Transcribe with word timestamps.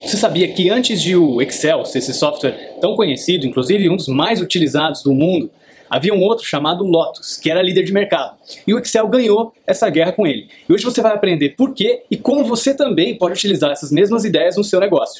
Você 0.00 0.16
sabia 0.16 0.46
que 0.46 0.70
antes 0.70 1.02
de 1.02 1.16
o 1.16 1.42
Excel 1.42 1.84
ser 1.84 1.98
esse 1.98 2.14
software 2.14 2.76
tão 2.80 2.94
conhecido, 2.94 3.44
inclusive 3.44 3.90
um 3.90 3.96
dos 3.96 4.06
mais 4.06 4.40
utilizados 4.40 5.02
do 5.02 5.12
mundo, 5.12 5.50
havia 5.90 6.14
um 6.14 6.22
outro 6.22 6.46
chamado 6.46 6.84
Lotus, 6.84 7.36
que 7.36 7.50
era 7.50 7.60
líder 7.60 7.82
de 7.82 7.92
mercado. 7.92 8.36
E 8.64 8.72
o 8.72 8.78
Excel 8.78 9.08
ganhou 9.08 9.52
essa 9.66 9.90
guerra 9.90 10.12
com 10.12 10.24
ele. 10.24 10.46
E 10.68 10.72
hoje 10.72 10.84
você 10.84 11.02
vai 11.02 11.12
aprender 11.12 11.56
por 11.56 11.74
quê 11.74 12.04
e 12.08 12.16
como 12.16 12.44
você 12.44 12.74
também 12.74 13.18
pode 13.18 13.34
utilizar 13.34 13.72
essas 13.72 13.90
mesmas 13.90 14.24
ideias 14.24 14.56
no 14.56 14.62
seu 14.62 14.78
negócio. 14.78 15.18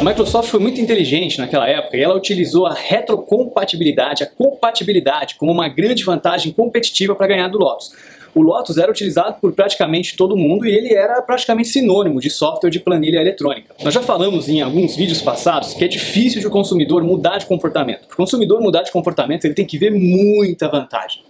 A 0.00 0.02
Microsoft 0.02 0.48
foi 0.48 0.60
muito 0.60 0.80
inteligente 0.80 1.38
naquela 1.38 1.68
época 1.68 1.98
e 1.98 2.02
ela 2.02 2.14
utilizou 2.14 2.66
a 2.66 2.72
retrocompatibilidade, 2.72 4.22
a 4.22 4.26
compatibilidade, 4.26 5.34
como 5.34 5.52
uma 5.52 5.68
grande 5.68 6.02
vantagem 6.02 6.50
competitiva 6.50 7.14
para 7.14 7.26
ganhar 7.26 7.48
do 7.48 7.58
Lotus 7.58 7.92
o 8.36 8.42
Lotus 8.42 8.76
era 8.76 8.90
utilizado 8.90 9.36
por 9.40 9.50
praticamente 9.54 10.14
todo 10.14 10.36
mundo 10.36 10.66
e 10.66 10.70
ele 10.70 10.92
era 10.92 11.22
praticamente 11.22 11.68
sinônimo 11.68 12.20
de 12.20 12.28
software 12.28 12.68
de 12.68 12.78
planilha 12.78 13.18
eletrônica. 13.18 13.74
Nós 13.82 13.94
já 13.94 14.02
falamos 14.02 14.46
em 14.46 14.60
alguns 14.60 14.94
vídeos 14.94 15.22
passados 15.22 15.72
que 15.72 15.82
é 15.82 15.88
difícil 15.88 16.38
de 16.38 16.46
o 16.46 16.50
consumidor 16.50 17.02
mudar 17.02 17.38
de 17.38 17.46
comportamento. 17.46 18.06
Para 18.06 18.12
o 18.12 18.16
consumidor 18.16 18.60
mudar 18.60 18.82
de 18.82 18.92
comportamento, 18.92 19.46
ele 19.46 19.54
tem 19.54 19.64
que 19.64 19.78
ver 19.78 19.90
muita 19.90 20.68
vantagem. 20.68 21.22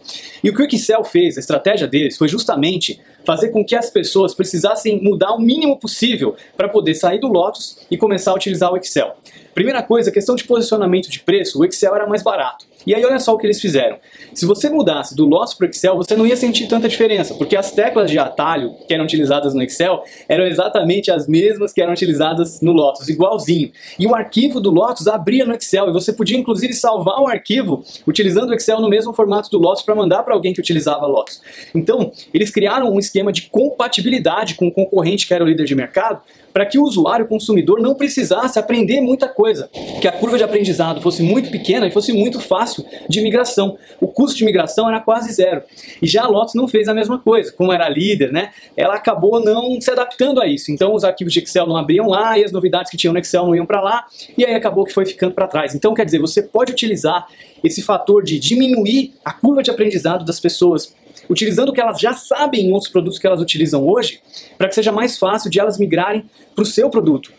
E 0.42 0.50
o 0.50 0.55
que 0.55 0.61
o 0.61 0.66
Excel 0.66 1.05
fez, 1.05 1.37
a 1.37 1.41
estratégia 1.41 1.87
deles, 1.87 2.19
foi 2.19 2.27
justamente 2.27 2.98
fazer 3.26 3.50
com 3.50 3.64
que 3.64 3.74
as 3.74 3.90
pessoas 3.90 4.34
precisassem 4.34 5.02
mudar 5.02 5.32
o 5.32 5.40
mínimo 5.40 5.78
possível 5.78 6.36
para 6.56 6.68
poder 6.68 6.94
sair 6.94 7.18
do 7.18 7.26
Lotus 7.26 7.78
e 7.90 7.98
começar 7.98 8.30
a 8.30 8.34
utilizar 8.34 8.72
o 8.72 8.76
Excel. 8.76 9.16
Primeira 9.52 9.82
coisa, 9.82 10.12
questão 10.12 10.34
de 10.34 10.44
posicionamento 10.44 11.10
de 11.10 11.20
preço, 11.20 11.58
o 11.58 11.64
Excel 11.64 11.94
era 11.94 12.06
mais 12.06 12.22
barato. 12.22 12.66
E 12.86 12.94
aí 12.94 13.04
olha 13.04 13.18
só 13.18 13.34
o 13.34 13.38
que 13.38 13.44
eles 13.44 13.60
fizeram. 13.60 13.96
Se 14.32 14.46
você 14.46 14.70
mudasse 14.70 15.16
do 15.16 15.26
Lotus 15.26 15.54
para 15.54 15.66
o 15.66 15.70
Excel, 15.70 15.96
você 15.96 16.14
não 16.14 16.24
ia 16.24 16.36
sentir 16.36 16.68
tanta 16.68 16.88
diferença, 16.88 17.34
porque 17.34 17.56
as 17.56 17.72
teclas 17.72 18.08
de 18.08 18.16
atalho 18.16 18.76
que 18.86 18.94
eram 18.94 19.04
utilizadas 19.04 19.54
no 19.54 19.62
Excel 19.62 20.04
eram 20.28 20.46
exatamente 20.46 21.10
as 21.10 21.27
mesmas 21.27 21.72
que 21.72 21.82
eram 21.82 21.92
utilizadas 21.92 22.61
no 22.61 22.70
Lotus, 22.70 23.08
igualzinho. 23.08 23.72
E 23.98 24.06
o 24.06 24.14
arquivo 24.14 24.61
do 24.61 24.70
Lotus 24.70 25.08
abria 25.08 25.44
no 25.44 25.52
Excel 25.52 25.88
e 25.88 25.92
você 25.92 26.12
podia 26.12 26.36
inclusive 26.36 26.74
salvar 26.74 27.18
o 27.20 27.27
arquivo 27.27 27.83
utilizando 28.06 28.50
o 28.50 28.55
Excel 28.55 28.80
no 28.80 28.88
mesmo 28.88 29.12
formato 29.12 29.50
do 29.50 29.58
Lotus 29.58 29.83
para 29.83 29.94
mandar 29.94 30.22
para 30.22 30.34
alguém 30.34 30.52
que 30.52 30.61
utilizava 30.61 31.06
Lotus. 31.06 31.40
Então, 31.74 32.12
eles 32.33 32.50
criaram 32.50 32.92
um 32.92 33.00
esquema 33.00 33.16
de 33.33 33.42
compatibilidade 33.42 34.55
com 34.55 34.67
o 34.69 34.72
concorrente 34.72 35.27
que 35.27 35.34
era 35.34 35.45
o 35.45 35.47
líder 35.47 35.64
de 35.64 35.75
mercado, 35.75 36.20
para 36.53 36.64
que 36.64 36.78
o 36.78 36.83
usuário, 36.83 37.27
o 37.27 37.28
consumidor, 37.28 37.81
não 37.83 37.95
precisasse 37.95 38.58
aprender 38.58 39.00
muita 39.03 39.28
coisa, 39.28 39.69
que 40.00 40.08
a 40.08 40.12
curva 40.12 40.39
de 40.39 40.45
aprendizado 40.45 41.03
fosse 41.03 41.23
muito 41.23 41.50
pequena 41.50 41.86
e 41.86 41.91
fosse 41.91 42.14
muito 42.14 42.41
fácil 42.41 42.83
de 43.08 43.20
migração. 43.20 43.77
O 44.00 44.08
custo 44.08 44.39
de 44.39 44.45
migração 44.45 44.89
era 44.89 44.98
quase 45.00 45.33
zero. 45.34 45.62
E 46.00 46.06
já 46.06 46.25
a 46.25 46.28
Lotus 46.28 46.55
não 46.55 46.67
fez 46.67 46.89
a 46.89 46.95
mesma 46.95 47.19
coisa, 47.19 47.53
como 47.53 47.73
era 47.75 47.86
líder, 47.91 48.33
né? 48.33 48.53
Ela 48.75 48.95
acabou 48.95 49.39
não 49.45 49.78
se 49.80 49.91
adaptando 49.91 50.41
a 50.41 50.47
isso. 50.47 50.73
Então 50.73 50.95
os 50.95 51.05
arquivos 51.05 51.33
de 51.33 51.41
Excel 51.41 51.67
não 51.67 51.77
abriam 51.77 52.08
lá 52.08 52.39
e 52.39 52.45
as 52.45 52.53
novidades 52.53 52.91
que 52.91 52.97
tinham 52.97 53.12
no 53.12 53.19
Excel 53.19 53.45
não 53.45 53.55
iam 53.55 53.67
para 53.67 53.83
lá, 53.83 54.06
e 54.39 54.45
aí 54.45 54.55
acabou 54.55 54.84
que 54.84 54.95
foi 54.95 55.05
ficando 55.05 55.34
para 55.34 55.47
trás. 55.47 55.75
Então 55.75 55.92
quer 55.92 56.06
dizer, 56.06 56.20
você 56.20 56.42
pode 56.42 56.73
utilizar 56.73 57.27
esse 57.62 57.83
fator 57.83 58.23
de 58.23 58.39
diminuir 58.39 59.12
a 59.23 59.33
curva 59.33 59.62
de 59.62 59.70
aprendizado 59.70 60.25
das 60.25 60.41
pessoas 60.41 60.95
utilizando 61.28 61.70
o 61.70 61.72
que 61.72 61.81
elas 61.81 62.00
já 62.00 62.12
sabem 62.12 62.67
em 62.67 62.72
outros 62.72 62.91
produtos 62.91 63.19
que 63.19 63.27
elas 63.27 63.41
utilizam 63.41 63.86
hoje, 63.86 64.20
para 64.56 64.69
que 64.69 64.75
seja 64.75 64.92
mais 64.92 65.19
fácil 65.19 65.50
de 65.50 65.58
elas 65.58 65.78
migrarem 65.78 66.25
para 66.55 66.62
o 66.62 66.67
seu 66.67 66.89
produto. 66.91 67.33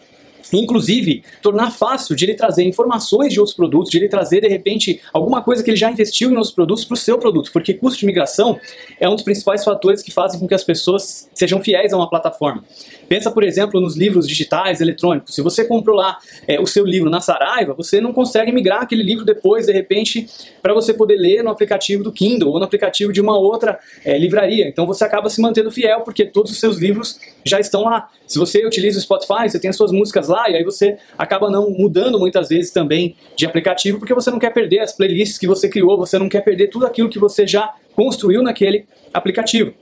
Inclusive, 0.53 1.23
tornar 1.41 1.71
fácil 1.71 2.15
de 2.15 2.25
ele 2.25 2.33
trazer 2.33 2.63
informações 2.63 3.33
de 3.33 3.39
outros 3.39 3.55
produtos, 3.55 3.89
de 3.91 3.97
ele 3.97 4.07
trazer, 4.07 4.41
de 4.41 4.47
repente, 4.47 5.01
alguma 5.11 5.41
coisa 5.41 5.63
que 5.63 5.69
ele 5.69 5.77
já 5.77 5.91
investiu 5.91 6.29
em 6.29 6.35
outros 6.35 6.53
produtos 6.53 6.85
para 6.85 6.93
o 6.93 6.97
seu 6.97 7.17
produto, 7.17 7.51
porque 7.51 7.73
custo 7.73 7.99
de 7.99 8.05
migração 8.05 8.57
é 8.99 9.09
um 9.09 9.15
dos 9.15 9.23
principais 9.23 9.63
fatores 9.63 10.01
que 10.01 10.11
fazem 10.11 10.39
com 10.39 10.47
que 10.47 10.53
as 10.53 10.63
pessoas 10.63 11.29
sejam 11.33 11.61
fiéis 11.61 11.91
a 11.93 11.97
uma 11.97 12.09
plataforma. 12.09 12.63
Pensa, 13.07 13.31
por 13.31 13.43
exemplo, 13.43 13.79
nos 13.79 13.95
livros 13.95 14.27
digitais, 14.27 14.81
eletrônicos. 14.81 15.33
Se 15.33 15.41
você 15.41 15.63
comprou 15.63 15.95
lá 15.95 16.17
é, 16.47 16.59
o 16.59 16.65
seu 16.65 16.85
livro 16.85 17.09
na 17.09 17.21
Saraiva, 17.21 17.73
você 17.73 18.01
não 18.01 18.11
consegue 18.11 18.51
migrar 18.51 18.81
aquele 18.81 19.03
livro 19.03 19.23
depois, 19.23 19.65
de 19.65 19.71
repente, 19.71 20.27
para 20.61 20.73
você 20.73 20.93
poder 20.93 21.17
ler 21.17 21.43
no 21.43 21.49
aplicativo 21.49 22.03
do 22.03 22.11
Kindle 22.11 22.51
ou 22.51 22.59
no 22.59 22.65
aplicativo 22.65 23.13
de 23.13 23.21
uma 23.21 23.37
outra 23.37 23.79
é, 24.03 24.17
livraria. 24.17 24.67
Então 24.67 24.85
você 24.85 25.03
acaba 25.03 25.29
se 25.29 25.41
mantendo 25.41 25.71
fiel, 25.71 26.01
porque 26.01 26.25
todos 26.25 26.51
os 26.51 26.59
seus 26.59 26.77
livros 26.77 27.19
já 27.45 27.59
estão 27.59 27.83
lá. 27.83 28.09
Se 28.25 28.37
você 28.37 28.65
utiliza 28.65 28.99
o 28.99 29.01
Spotify, 29.01 29.49
você 29.49 29.59
tem 29.59 29.69
as 29.69 29.77
suas 29.77 29.91
músicas 29.91 30.27
lá, 30.27 30.49
e 30.49 30.55
aí 30.57 30.63
você 30.63 30.97
acaba 31.17 31.49
não 31.49 31.69
mudando 31.69 32.19
muitas 32.19 32.49
vezes 32.49 32.71
também 32.71 33.15
de 33.37 33.45
aplicativo, 33.45 33.99
porque 33.99 34.13
você 34.13 34.29
não 34.29 34.39
quer 34.39 34.51
perder 34.51 34.79
as 34.79 34.91
playlists 34.91 35.37
que 35.37 35.47
você 35.47 35.69
criou, 35.69 35.97
você 35.97 36.19
não 36.19 36.27
quer 36.27 36.41
perder 36.41 36.67
tudo 36.67 36.85
aquilo 36.85 37.09
que 37.09 37.19
você 37.19 37.47
já 37.47 37.73
construiu 37.95 38.43
naquele 38.43 38.85
aplicativo. 39.13 39.73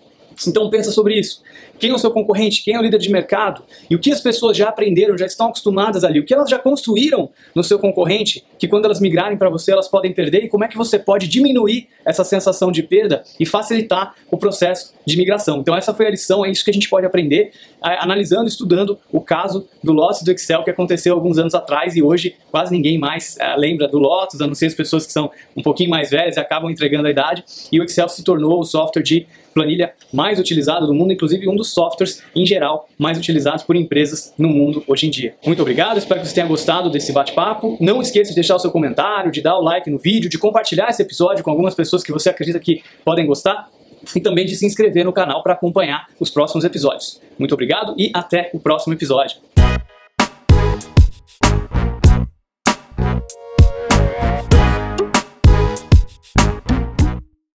Então 0.47 0.69
pensa 0.69 0.91
sobre 0.91 1.19
isso. 1.19 1.41
Quem 1.79 1.91
é 1.91 1.93
o 1.93 1.97
seu 1.97 2.11
concorrente? 2.11 2.63
Quem 2.63 2.75
é 2.75 2.79
o 2.79 2.81
líder 2.81 2.99
de 2.99 3.09
mercado? 3.11 3.63
E 3.89 3.95
o 3.95 3.99
que 3.99 4.11
as 4.11 4.21
pessoas 4.21 4.55
já 4.55 4.69
aprenderam, 4.69 5.17
já 5.17 5.25
estão 5.25 5.47
acostumadas 5.47 6.03
ali? 6.03 6.19
O 6.19 6.25
que 6.25 6.33
elas 6.33 6.49
já 6.49 6.57
construíram 6.57 7.29
no 7.53 7.63
seu 7.63 7.77
concorrente, 7.77 8.43
que 8.57 8.67
quando 8.67 8.85
elas 8.85 8.99
migrarem 8.99 9.37
para 9.37 9.49
você 9.49 9.71
elas 9.71 9.87
podem 9.87 10.13
perder? 10.13 10.45
E 10.45 10.49
como 10.49 10.63
é 10.63 10.67
que 10.67 10.77
você 10.77 10.97
pode 10.97 11.27
diminuir 11.27 11.87
essa 12.05 12.23
sensação 12.23 12.71
de 12.71 12.81
perda 12.81 13.23
e 13.39 13.45
facilitar 13.45 14.15
o 14.31 14.37
processo 14.37 14.93
de 15.05 15.17
migração? 15.17 15.59
Então 15.59 15.75
essa 15.75 15.93
foi 15.93 16.07
a 16.07 16.09
lição, 16.09 16.45
é 16.45 16.49
isso 16.49 16.63
que 16.63 16.71
a 16.71 16.73
gente 16.73 16.89
pode 16.89 17.05
aprender 17.05 17.51
analisando, 17.81 18.47
estudando 18.47 18.97
o 19.11 19.21
caso 19.21 19.67
do 19.83 19.91
Lotus 19.91 20.23
do 20.23 20.31
Excel 20.31 20.63
que 20.63 20.69
aconteceu 20.69 21.13
alguns 21.13 21.37
anos 21.37 21.53
atrás 21.53 21.95
e 21.95 22.01
hoje 22.01 22.35
quase 22.51 22.71
ninguém 22.71 22.97
mais 22.97 23.37
uh, 23.39 23.59
lembra 23.59 23.87
do 23.87 23.99
Lotus, 23.99 24.41
a 24.41 24.47
não 24.47 24.55
ser 24.55 24.67
as 24.67 24.73
pessoas 24.73 25.05
que 25.05 25.11
são 25.11 25.29
um 25.55 25.61
pouquinho 25.61 25.89
mais 25.89 26.09
velhas 26.09 26.37
e 26.37 26.39
acabam 26.39 26.69
entregando 26.69 27.07
a 27.07 27.11
idade. 27.11 27.43
E 27.71 27.79
o 27.79 27.83
Excel 27.83 28.09
se 28.09 28.23
tornou 28.23 28.59
o 28.59 28.63
software 28.63 29.03
de 29.03 29.27
planilha 29.55 29.93
mais 30.13 30.37
utilizado 30.37 30.85
do 30.85 30.93
mundo, 30.93 31.13
inclusive 31.13 31.47
um 31.47 31.55
dos 31.55 31.73
softwares 31.73 32.21
em 32.35 32.45
geral 32.45 32.89
mais 32.99 33.17
utilizados 33.17 33.63
por 33.63 33.75
empresas 33.77 34.33
no 34.37 34.49
mundo 34.49 34.83
hoje 34.85 35.07
em 35.07 35.09
dia. 35.09 35.33
Muito 35.45 35.61
obrigado, 35.61 35.97
espero 35.97 36.19
que 36.19 36.27
você 36.27 36.35
tenha 36.35 36.45
gostado 36.45 36.89
desse 36.89 37.13
bate-papo. 37.13 37.77
Não 37.79 38.01
esqueça 38.01 38.31
de 38.31 38.35
deixar 38.35 38.57
o 38.57 38.59
seu 38.59 38.69
comentário, 38.69 39.31
de 39.31 39.41
dar 39.41 39.57
o 39.57 39.61
like 39.61 39.89
no 39.89 39.97
vídeo, 39.97 40.29
de 40.29 40.37
compartilhar 40.37 40.89
esse 40.89 41.01
episódio 41.01 41.41
com 41.41 41.49
algumas 41.49 41.73
pessoas 41.73 42.03
que 42.03 42.11
você 42.11 42.29
acredita 42.29 42.59
que 42.59 42.83
podem 43.05 43.25
gostar 43.25 43.69
e 44.13 44.19
também 44.19 44.45
de 44.45 44.55
se 44.55 44.65
inscrever 44.65 45.05
no 45.05 45.13
canal 45.13 45.41
para 45.41 45.53
acompanhar 45.53 46.07
os 46.19 46.29
próximos 46.29 46.65
episódios. 46.65 47.21
Muito 47.39 47.53
obrigado 47.53 47.95
e 47.97 48.11
até 48.13 48.49
o 48.53 48.59
próximo 48.59 48.93
episódio. 48.93 49.37